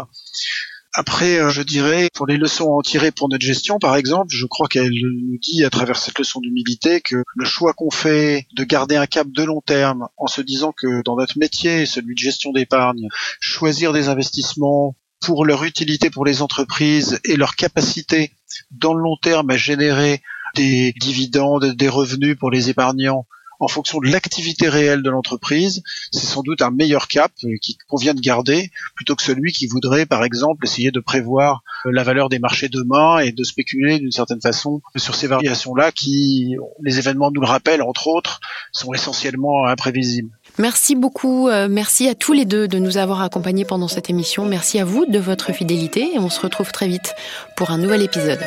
Après, 0.98 1.38
euh, 1.38 1.50
je 1.50 1.60
dirais, 1.60 2.08
pour 2.14 2.26
les 2.26 2.38
leçons 2.38 2.70
à 2.70 2.76
en 2.78 2.80
tirer 2.80 3.10
pour 3.10 3.28
notre 3.28 3.44
gestion, 3.44 3.78
par 3.78 3.96
exemple, 3.96 4.34
je 4.34 4.46
crois 4.46 4.66
qu'elle 4.66 4.94
nous 4.94 5.36
dit 5.42 5.62
à 5.62 5.68
travers 5.68 5.98
cette 5.98 6.18
leçon 6.18 6.40
d'humilité 6.40 7.02
que 7.02 7.22
le 7.34 7.44
choix 7.44 7.74
qu'on 7.74 7.90
fait 7.90 8.46
de 8.56 8.64
garder 8.64 8.96
un 8.96 9.06
cap 9.06 9.28
de 9.28 9.42
long 9.42 9.60
terme 9.60 10.08
en 10.16 10.26
se 10.26 10.40
disant 10.40 10.72
que 10.72 11.02
dans 11.02 11.16
notre 11.16 11.38
métier, 11.38 11.84
celui 11.84 12.14
de 12.14 12.18
gestion 12.18 12.50
d'épargne, 12.50 13.08
choisir 13.40 13.92
des 13.92 14.08
investissements 14.08 14.96
pour 15.20 15.44
leur 15.44 15.64
utilité 15.64 16.08
pour 16.08 16.24
les 16.24 16.40
entreprises 16.40 17.20
et 17.24 17.36
leur 17.36 17.56
capacité 17.56 18.32
dans 18.70 18.94
le 18.94 19.02
long 19.02 19.18
terme 19.20 19.50
à 19.50 19.58
générer 19.58 20.22
des 20.54 20.94
dividendes, 20.98 21.74
des 21.74 21.90
revenus 21.90 22.38
pour 22.38 22.50
les 22.50 22.70
épargnants 22.70 23.26
en 23.60 23.68
fonction 23.68 23.98
de 24.00 24.08
l'activité 24.08 24.68
réelle 24.68 25.02
de 25.02 25.10
l'entreprise, 25.10 25.82
c'est 26.12 26.26
sans 26.26 26.42
doute 26.42 26.62
un 26.62 26.70
meilleur 26.70 27.08
cap 27.08 27.32
euh, 27.44 27.56
qui 27.60 27.76
convient 27.88 28.14
de 28.14 28.20
garder 28.20 28.70
plutôt 28.94 29.14
que 29.14 29.22
celui 29.22 29.52
qui 29.52 29.66
voudrait, 29.66 30.06
par 30.06 30.24
exemple, 30.24 30.64
essayer 30.64 30.90
de 30.90 31.00
prévoir 31.00 31.62
euh, 31.86 31.90
la 31.92 32.02
valeur 32.02 32.28
des 32.28 32.38
marchés 32.38 32.68
demain 32.68 33.18
et 33.18 33.32
de 33.32 33.44
spéculer 33.44 33.98
d'une 33.98 34.12
certaine 34.12 34.40
façon 34.40 34.80
sur 34.96 35.14
ces 35.14 35.26
variations-là 35.26 35.92
qui, 35.92 36.56
les 36.82 36.98
événements 36.98 37.30
nous 37.30 37.40
le 37.40 37.46
rappellent, 37.46 37.82
entre 37.82 38.08
autres, 38.08 38.40
sont 38.72 38.92
essentiellement 38.92 39.66
imprévisibles. 39.66 40.30
Merci 40.58 40.94
beaucoup, 40.94 41.48
euh, 41.48 41.68
merci 41.68 42.08
à 42.08 42.14
tous 42.14 42.32
les 42.32 42.44
deux 42.44 42.68
de 42.68 42.78
nous 42.78 42.96
avoir 42.96 43.20
accompagnés 43.22 43.64
pendant 43.64 43.88
cette 43.88 44.10
émission. 44.10 44.46
Merci 44.46 44.78
à 44.78 44.84
vous 44.84 45.04
de 45.06 45.18
votre 45.18 45.52
fidélité 45.52 46.14
et 46.14 46.18
on 46.18 46.30
se 46.30 46.40
retrouve 46.40 46.72
très 46.72 46.88
vite 46.88 47.14
pour 47.56 47.70
un 47.70 47.78
nouvel 47.78 48.02
épisode. 48.02 48.40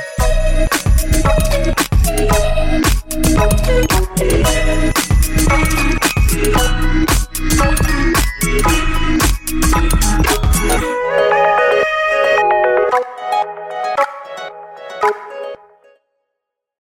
Thank 8.51 8.99